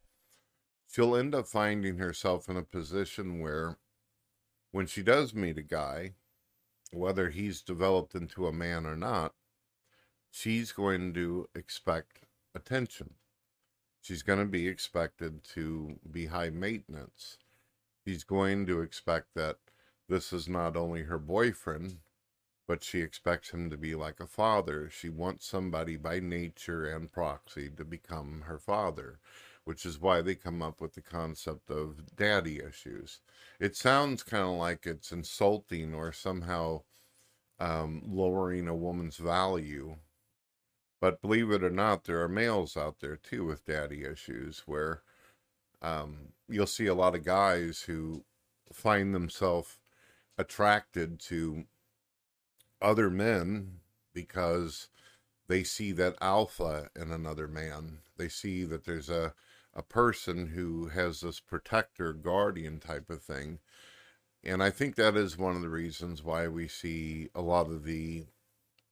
[0.92, 3.79] she'll end up finding herself in a position where
[4.73, 6.14] when she does meet a guy,
[6.92, 9.33] whether he's developed into a man or not,
[10.31, 13.14] she's going to expect attention.
[14.01, 17.38] She's going to be expected to be high maintenance.
[18.07, 19.59] She's going to expect that
[20.09, 21.99] this is not only her boyfriend,
[22.66, 24.88] but she expects him to be like a father.
[24.90, 29.19] She wants somebody by nature and proxy to become her father,
[29.64, 33.21] which is why they come up with the concept of daddy issues.
[33.59, 36.83] It sounds kind of like it's insulting or somehow
[37.59, 39.97] um, lowering a woman's value.
[41.00, 45.02] But believe it or not, there are males out there too with daddy issues where
[45.80, 48.24] um, you'll see a lot of guys who
[48.72, 49.78] find themselves
[50.36, 51.64] attracted to
[52.82, 53.80] other men
[54.12, 54.88] because
[55.48, 57.98] they see that alpha in another man.
[58.16, 59.34] They see that there's a,
[59.74, 63.58] a person who has this protector, guardian type of thing.
[64.44, 67.84] And I think that is one of the reasons why we see a lot of
[67.84, 68.26] the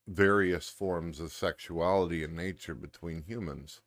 [0.08, 3.82] various forms of sexuality and nature between humans.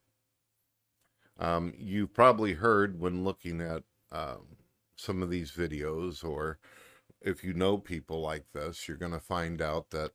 [1.38, 3.82] Um, you probably heard when looking at
[4.12, 4.56] um,
[4.94, 6.58] some of these videos or
[7.20, 10.12] if you know people like this, you're going to find out that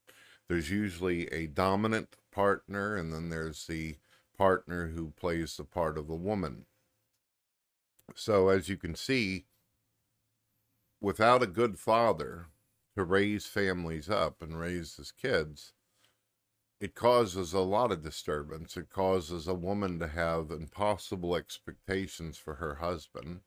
[0.48, 3.98] there's usually a dominant partner and then there's the
[4.38, 6.66] partner who plays the part of the woman.
[8.16, 9.46] So, as you can see,
[11.02, 12.48] without a good father
[12.96, 15.74] to raise families up and raise his kids,
[16.80, 18.78] it causes a lot of disturbance.
[18.78, 23.42] It causes a woman to have impossible expectations for her husband.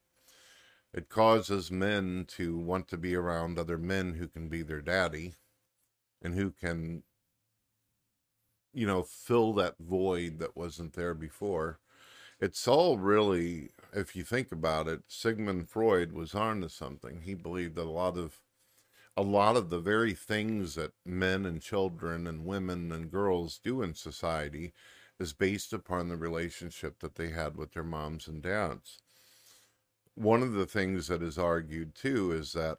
[0.92, 5.34] It causes men to want to be around other men who can be their daddy
[6.20, 7.04] and who can,
[8.72, 11.78] you know, fill that void that wasn't there before.
[12.40, 17.20] It's all really, if you think about it, Sigmund Freud was onto something.
[17.20, 18.40] He believed that a lot of
[19.20, 23.83] a lot of the very things that men and children and women and girls do
[23.83, 24.72] in society
[25.18, 28.96] is based upon the relationship that they had with their moms and dads.
[30.14, 32.78] One of the things that is argued too is that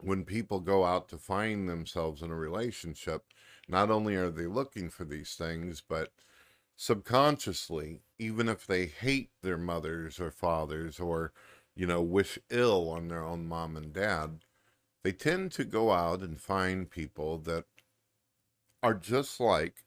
[0.00, 3.24] when people go out to find themselves in a relationship,
[3.66, 6.12] not only are they looking for these things, but
[6.76, 11.32] subconsciously, even if they hate their mothers or fathers or,
[11.74, 14.40] you know, wish ill on their own mom and dad,
[15.04, 17.64] they tend to go out and find people that
[18.82, 19.84] are just like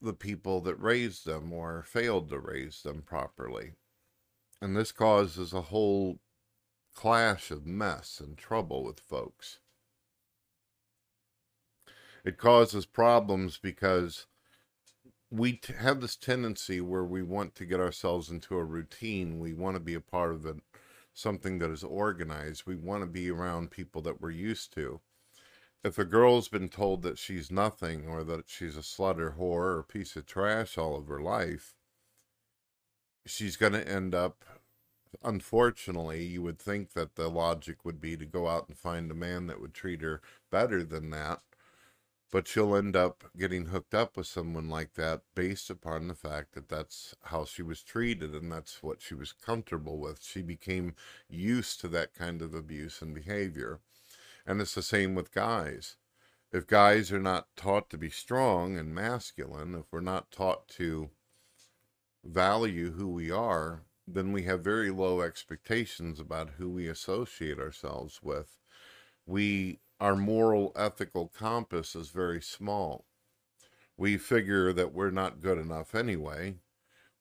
[0.00, 3.72] the people that raised them or failed to raise them properly.
[4.60, 6.20] And this causes a whole
[6.94, 9.58] clash of mess and trouble with folks.
[12.24, 14.26] It causes problems because
[15.30, 19.38] we t- have this tendency where we want to get ourselves into a routine.
[19.38, 20.56] We want to be a part of it,
[21.18, 22.62] something that is organized.
[22.64, 25.00] We want to be around people that we're used to.
[25.82, 29.78] If a girl's been told that she's nothing or that she's a slut or whore
[29.78, 31.74] or piece of trash all of her life,
[33.26, 34.44] she's going to end up
[35.24, 39.14] unfortunately you would think that the logic would be to go out and find a
[39.14, 40.20] man that would treat her
[40.50, 41.40] better than that
[42.30, 46.52] but she'll end up getting hooked up with someone like that based upon the fact
[46.52, 50.22] that that's how she was treated and that's what she was comfortable with.
[50.22, 50.94] She became
[51.28, 53.80] used to that kind of abuse and behavior.
[54.46, 55.96] And it's the same with guys.
[56.52, 61.10] If guys are not taught to be strong and masculine if we're not taught to
[62.24, 68.20] value who we are, then we have very low expectations about who we associate ourselves
[68.22, 68.56] with.
[69.26, 73.04] We our moral ethical compass is very small.
[73.96, 76.56] We figure that we're not good enough anyway.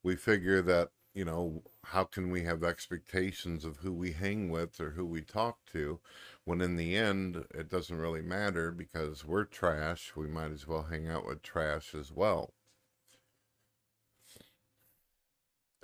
[0.03, 4.80] We figure that, you know, how can we have expectations of who we hang with
[4.80, 5.99] or who we talk to
[6.43, 10.13] when in the end it doesn't really matter because we're trash.
[10.15, 12.53] We might as well hang out with trash as well.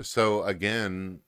[0.02, 1.22] So again,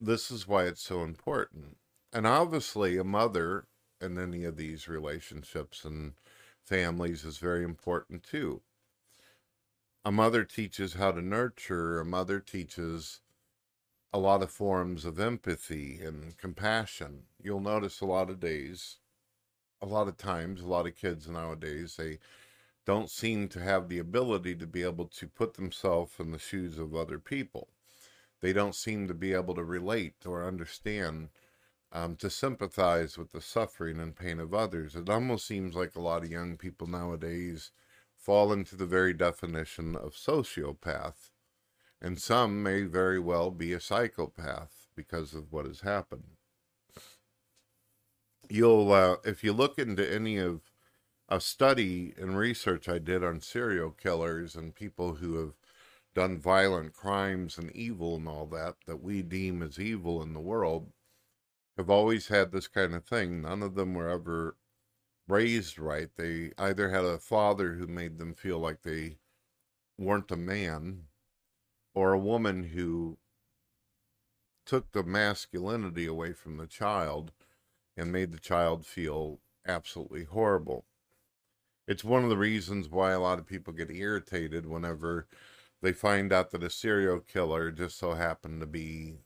[0.00, 1.76] this is why it's so important.
[2.12, 3.66] And obviously, a mother
[4.00, 6.14] in any of these relationships and
[6.62, 8.62] families is very important too.
[10.04, 13.20] A mother teaches how to nurture, a mother teaches
[14.12, 17.24] a lot of forms of empathy and compassion.
[17.42, 18.96] You'll notice a lot of days,
[19.80, 22.18] a lot of times, a lot of kids nowadays, they
[22.86, 26.78] don't seem to have the ability to be able to put themselves in the shoes
[26.78, 27.68] of other people
[28.40, 31.28] they don't seem to be able to relate or understand,
[31.92, 34.94] um, to sympathize with the suffering and pain of others.
[34.94, 37.72] It almost seems like a lot of young people nowadays
[38.16, 41.30] fall into the very definition of sociopath.
[42.00, 46.36] And some may very well be a psychopath because of what has happened.
[48.48, 50.60] You'll, uh, if you look into any of
[51.28, 55.52] a study and research I did on serial killers and people who have
[56.14, 60.40] done violent crimes and evil and all that, that we deem as evil in the
[60.40, 60.90] world,
[61.76, 63.42] have always had this kind of thing.
[63.42, 64.56] None of them were ever
[65.28, 66.08] raised right.
[66.16, 69.18] They either had a father who made them feel like they
[69.96, 71.04] weren't a man,
[71.94, 73.18] or a woman who
[74.64, 77.32] took the masculinity away from the child
[77.96, 80.86] and made the child feel absolutely horrible.
[81.86, 85.26] It's one of the reasons why a lot of people get irritated whenever
[85.82, 89.18] they find out that a serial killer just so happened to be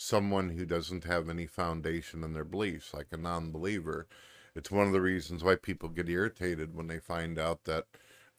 [0.00, 4.06] someone who doesn't have any foundation in their beliefs, like a non believer.
[4.54, 7.86] It's one of the reasons why people get irritated when they find out that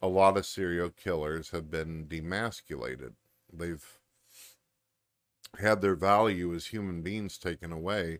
[0.01, 3.13] a lot of serial killers have been demasculated.
[3.51, 3.99] They've
[5.59, 8.19] had their value as human beings taken away.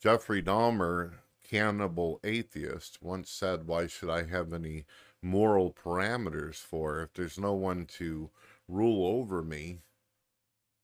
[0.00, 1.14] Jeffrey Dahmer,
[1.46, 4.86] cannibal atheist, once said, Why should I have any
[5.22, 8.30] moral parameters for if there's no one to
[8.68, 9.80] rule over me?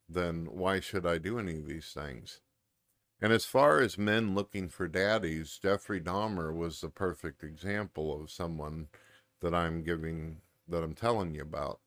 [0.08, 2.40] Then why should I do any of these things?
[3.20, 8.30] And as far as men looking for daddies, Jeffrey Dahmer was the perfect example of
[8.30, 8.88] someone
[9.40, 11.80] that I'm giving, that I'm telling you about.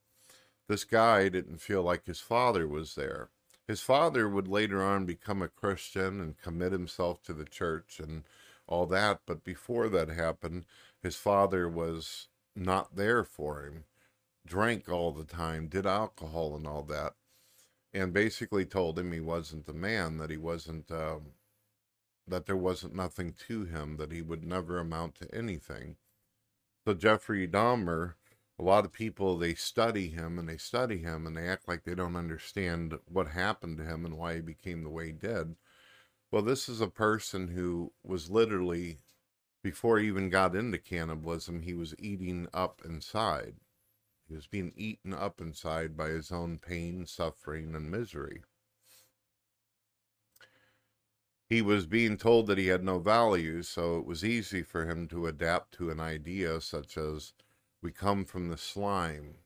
[0.67, 3.30] This guy didn't feel like his father was there.
[3.67, 8.24] His father would later on become a Christian and commit himself to the church and
[8.67, 10.65] all that, but before that happened,
[11.01, 13.86] his father was not there for him,
[14.45, 17.13] drank all the time, did alcohol and all that
[17.93, 21.33] and basically told him he wasn't the man, that he wasn't, um,
[22.27, 25.95] that there wasn't nothing to him, that he would never amount to anything.
[26.85, 28.13] So Jeffrey Dahmer,
[28.57, 31.83] a lot of people they study him and they study him and they act like
[31.83, 35.55] they don't understand what happened to him and why he became the way he did.
[36.31, 38.99] Well, this is a person who was literally
[39.63, 43.55] before he even got into cannibalism, he was eating up inside.
[44.30, 48.43] He was being eaten up inside by his own pain, suffering, and misery.
[51.47, 55.07] He was being told that he had no value, so it was easy for him
[55.07, 57.34] to adapt to an idea such as
[57.82, 59.38] we come from the slime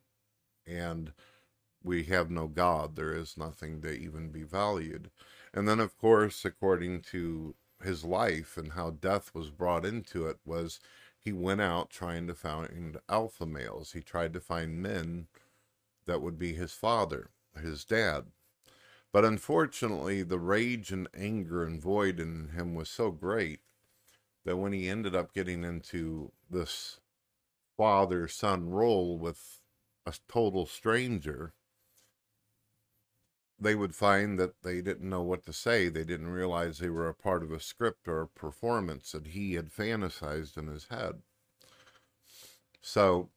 [0.68, 1.14] and
[1.82, 2.98] we have no God.
[2.98, 5.12] There is nothing to even be valued.
[5.54, 10.40] And then, of course, according to his life and how death was brought into it,
[10.44, 10.82] was
[11.24, 13.94] he went out trying to find alpha males.
[13.94, 15.28] He tried to find men
[16.06, 18.26] that would be his father, his dad.
[19.12, 23.62] But unfortunately, the rage and anger and void in him was so great
[24.44, 27.00] that when he ended up getting into this
[27.78, 29.62] father son role with
[30.06, 31.54] a total stranger,
[33.60, 35.90] they would find that they didn't know what to say.
[35.90, 39.54] They didn't realize they were a part of a script or a performance that he
[39.54, 41.22] had fantasized in his head.
[42.82, 43.30] So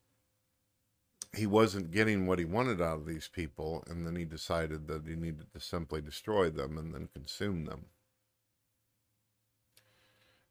[1.36, 5.06] he wasn't getting what he wanted out of these people, and then he decided that
[5.06, 7.86] he needed to simply destroy them and then consume them.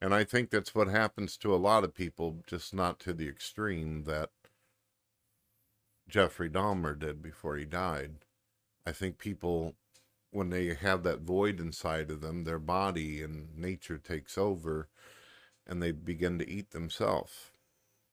[0.00, 3.28] And I think that's what happens to a lot of people, just not to the
[3.28, 4.30] extreme that
[6.08, 8.25] Jeffrey Dahmer did before he died.
[8.86, 9.74] I think people,
[10.30, 14.88] when they have that void inside of them, their body and nature takes over
[15.66, 17.50] and they begin to eat themselves.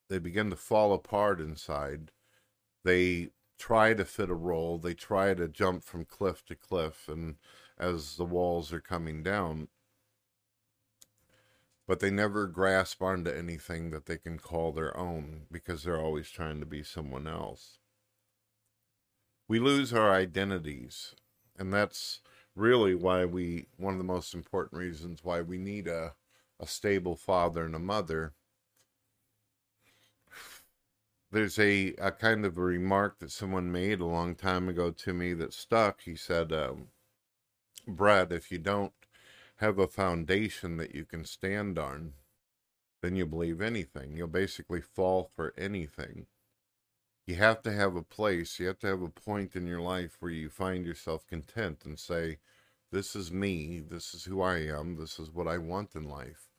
[0.09, 2.11] They begin to fall apart inside.
[2.83, 4.79] They try to fit a role.
[4.79, 7.35] They try to jump from cliff to cliff, and
[7.77, 9.67] as the walls are coming down,
[11.87, 16.29] but they never grasp onto anything that they can call their own because they're always
[16.29, 17.79] trying to be someone else
[19.47, 21.15] we lose our identities.
[21.57, 22.21] And that's
[22.55, 26.13] really why we, one of the most important reasons why we need a,
[26.59, 28.33] a stable father and a mother.
[31.31, 35.13] There's a, a kind of a remark that someone made a long time ago to
[35.13, 36.01] me that stuck.
[36.01, 36.89] He said, um,
[37.87, 38.93] Brett, if you don't
[39.57, 42.13] have a foundation that you can stand on,
[43.01, 44.15] then you believe anything.
[44.15, 46.27] You'll basically fall for anything
[47.25, 50.17] you have to have a place, you have to have a point in your life
[50.19, 52.37] where you find yourself content and say,
[52.91, 56.49] This is me, this is who I am, this is what I want in life.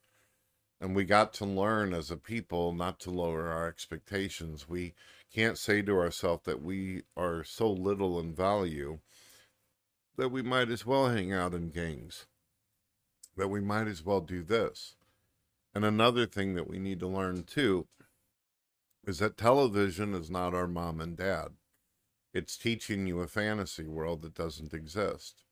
[0.80, 4.68] And we got to learn as a people not to lower our expectations.
[4.68, 4.94] We
[5.32, 8.98] can't say to ourselves that we are so little in value
[10.16, 12.26] that we might as well hang out in gangs,
[13.36, 14.94] that we might as well do this.
[15.74, 17.86] And another thing that we need to learn too
[19.06, 21.48] is that television is not our mom and dad.
[22.32, 25.44] It's teaching you a fantasy world that doesn't exist.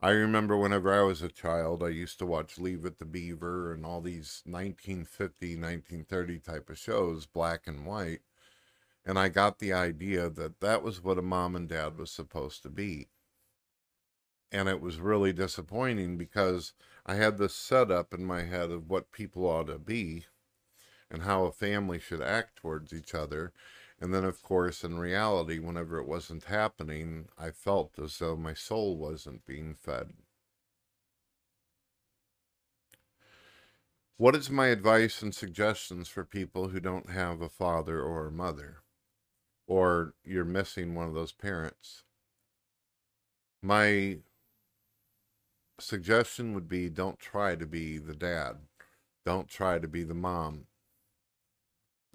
[0.00, 3.72] I remember whenever I was a child, I used to watch Leave It to Beaver
[3.72, 8.20] and all these 1950, 1930 type of shows, black and white.
[9.04, 12.62] And I got the idea that that was what a mom and dad was supposed
[12.62, 13.08] to be.
[14.52, 16.72] And it was really disappointing because
[17.04, 20.26] I had this setup in my head of what people ought to be
[21.10, 23.52] and how a family should act towards each other.
[24.00, 28.54] And then, of course, in reality, whenever it wasn't happening, I felt as though my
[28.54, 30.12] soul wasn't being fed.
[34.16, 38.32] What is my advice and suggestions for people who don't have a father or a
[38.32, 38.78] mother?
[39.66, 42.04] Or you're missing one of those parents?
[43.62, 44.18] My
[45.80, 48.58] suggestion would be don't try to be the dad.
[49.24, 50.67] Don't try to be the mom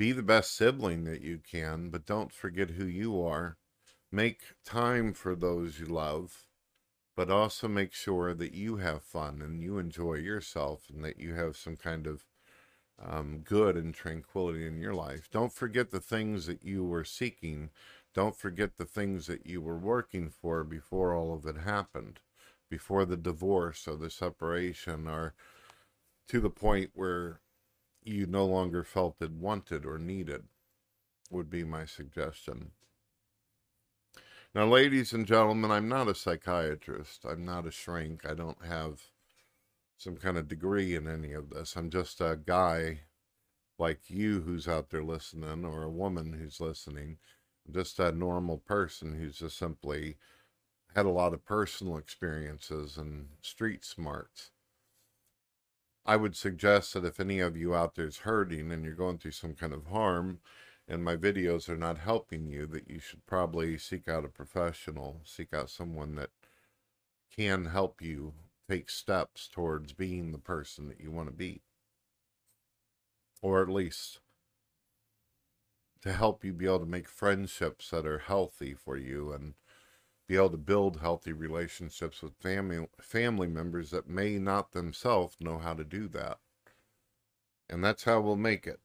[0.03, 3.55] be the best sibling that you can, but don't forget who you are.
[4.11, 6.45] Make time for those you love,
[7.15, 11.35] but also make sure that you have fun and you enjoy yourself and that you
[11.35, 12.25] have some kind of
[13.01, 15.29] um, good and tranquility in your life.
[15.31, 17.69] Don't forget the things that you were seeking.
[18.13, 22.19] Don't forget the things that you were working for before all of it happened,
[22.69, 25.33] before the divorce or the separation, or
[26.27, 27.39] to the point where
[28.07, 30.43] you no longer felt it wanted or needed,
[31.29, 32.71] would be my suggestion.
[34.55, 37.25] Now, ladies and gentlemen, I'm not a psychiatrist.
[37.25, 38.23] I'm not a shrink.
[38.23, 39.01] I don't have
[39.97, 41.75] some kind of degree in any of this.
[41.75, 43.01] I'm just a guy
[43.79, 47.17] like you who's out there listening, or a woman who's listening,
[47.71, 50.17] just a normal person who's just simply
[50.95, 54.51] had a lot of personal experiences and street smarts.
[56.05, 59.17] I would suggest that if any of you out there is hurting and you're going
[59.17, 60.39] through some kind of harm
[60.87, 65.21] and my videos are not helping you, that you should probably seek out a professional,
[65.23, 66.31] seek out someone that
[67.33, 68.33] can help you
[68.69, 71.61] take steps towards being the person that you want to be.
[73.41, 74.19] Or at least
[76.01, 79.53] to help you be able to make friendships that are healthy for you and
[80.27, 85.57] be able to build healthy relationships with family family members that may not themselves know
[85.57, 86.39] how to do that.
[87.69, 88.79] And that's how we'll make it.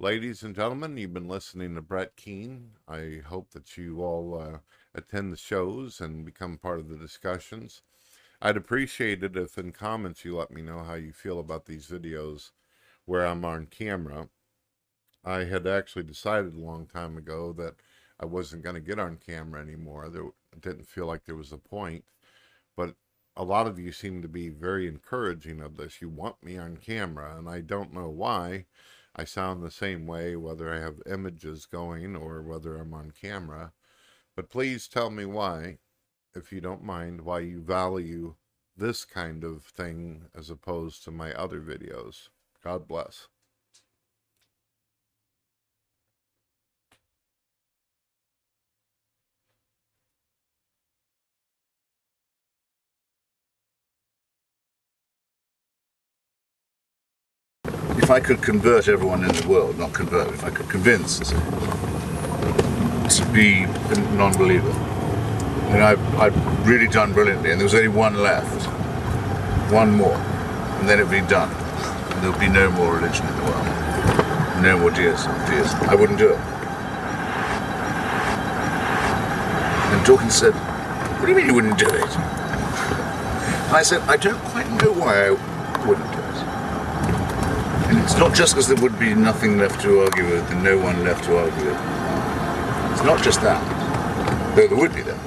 [0.00, 2.72] Ladies and gentlemen, you've been listening to Brett Keane.
[2.88, 4.58] I hope that you all uh,
[4.92, 7.80] attend the shows and become part of the discussions.
[8.42, 11.86] I'd appreciate it if in comments you let me know how you feel about these
[11.86, 12.50] videos
[13.04, 14.28] where I'm on camera.
[15.24, 17.76] I had actually decided a long time ago that
[18.20, 20.08] I wasn't going to get on camera anymore.
[20.08, 22.04] There didn't feel like there was a point.
[22.76, 22.94] But
[23.36, 26.00] a lot of you seem to be very encouraging of this.
[26.00, 28.66] You want me on camera, and I don't know why.
[29.16, 33.72] I sound the same way whether I have images going or whether I'm on camera.
[34.36, 35.78] But please tell me why,
[36.34, 38.34] if you don't mind, why you value
[38.76, 42.28] this kind of thing as opposed to my other videos.
[42.62, 43.28] God bless.
[58.04, 61.20] If I could convert everyone in the world, not convert, if I could convince
[63.16, 64.72] to be a non-believer,
[65.72, 68.66] and I've, I've really done brilliantly, and there was only one left,
[69.72, 71.48] one more, and then it'd be done.
[72.12, 73.66] And there'd be no more religion in the world,
[74.62, 75.32] no more deism.
[75.48, 75.80] deism.
[75.88, 76.38] I wouldn't do it.
[79.94, 82.18] And Dawkins said, "What do you mean you wouldn't do it?"
[83.72, 85.53] I said, "I don't quite know why I wouldn't do it."
[88.14, 91.02] It's not just because there would be nothing left to argue with and no one
[91.02, 91.76] left to argue with.
[92.92, 93.60] It's not just that,
[94.54, 95.18] though there would be that.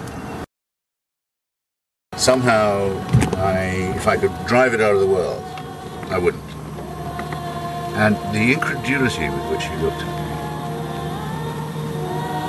[2.16, 2.98] Somehow,
[3.36, 5.44] I, if I could drive it out of the world,
[6.12, 6.42] I wouldn't.
[7.98, 10.08] And the incredulity with which he looked at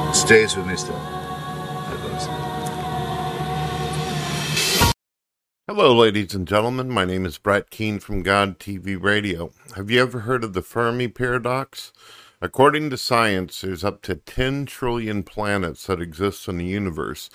[0.06, 1.17] me stays with me still.
[5.70, 6.88] Hello, ladies and gentlemen.
[6.88, 9.50] My name is Brett Keane from God TV Radio.
[9.76, 11.92] Have you ever heard of the Fermi paradox?
[12.40, 17.28] According to science, there's up to 10 trillion planets that exist in the universe,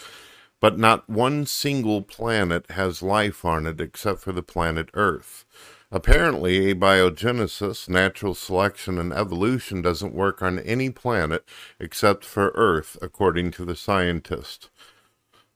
[0.59, 5.45] but not one single planet has life on it except for the planet Earth.
[5.91, 11.47] Apparently, abiogenesis, natural selection, and evolution doesn't work on any planet
[11.79, 14.71] except for Earth, according to the scientist.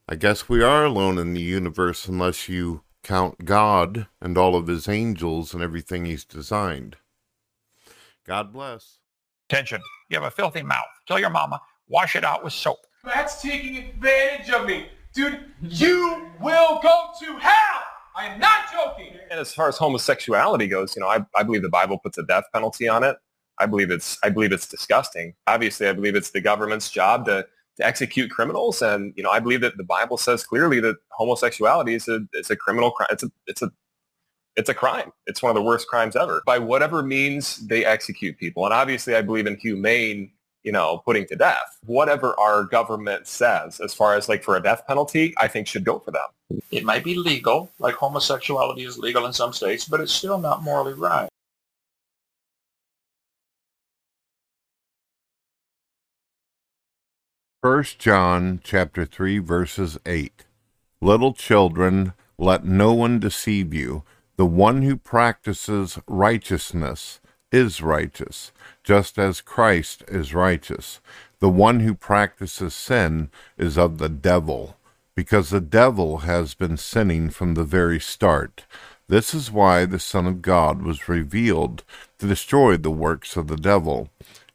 [0.09, 4.67] I guess we are alone in the universe unless you count God and all of
[4.67, 6.95] his angels and everything he's designed.
[8.25, 8.99] God bless.
[9.49, 9.81] Attention.
[10.07, 10.85] You have a filthy mouth.
[11.09, 12.79] Tell your mama, wash it out with soap.
[13.03, 14.87] That's taking advantage of me.
[15.13, 17.83] Dude, you will go to hell.
[18.15, 19.13] I am not joking.
[19.29, 22.23] And as far as homosexuality goes, you know, I, I believe the Bible puts a
[22.23, 23.17] death penalty on it.
[23.59, 25.33] I believe it's I believe it's disgusting.
[25.47, 27.45] Obviously, I believe it's the government's job to
[27.77, 31.93] to execute criminals, and you know, I believe that the Bible says clearly that homosexuality
[31.95, 33.07] is a is a criminal crime.
[33.11, 33.71] It's a it's a
[34.55, 35.11] it's a crime.
[35.27, 36.41] It's one of the worst crimes ever.
[36.45, 40.31] By whatever means they execute people, and obviously, I believe in humane
[40.67, 41.77] you know, putting to death.
[41.85, 45.85] Whatever our government says, as far as like for a death penalty, I think should
[45.85, 46.59] go for them.
[46.71, 50.63] It might be legal, like homosexuality is legal in some states, but it's still not
[50.63, 51.29] morally right.
[57.69, 60.45] First John chapter 3 verses 8
[61.01, 64.03] Little children let no one deceive you.
[64.37, 67.19] The one who practices righteousness
[67.51, 68.53] is righteous
[68.85, 71.01] just as Christ is righteous.
[71.39, 74.77] The one who practices sin is of the devil
[75.13, 78.63] because the devil has been sinning from the very start.
[79.09, 81.83] This is why the son of God was revealed
[82.19, 84.09] to destroy the works of the devil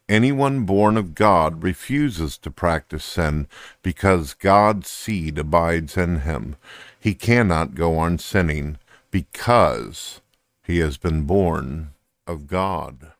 [0.08, 3.46] Anyone born of God refuses to practice sin
[3.82, 6.56] because God's seed abides in him.
[6.98, 8.78] He cannot go on sinning
[9.10, 10.20] because
[10.64, 11.90] he has been born
[12.26, 13.11] of God.